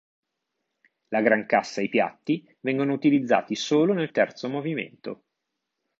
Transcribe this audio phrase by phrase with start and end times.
[1.09, 5.25] La grancassa e i piatti vengono utilizzati solo nel terzo movimento.